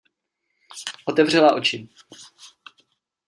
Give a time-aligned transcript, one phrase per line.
[1.05, 1.89] Otevřela oči.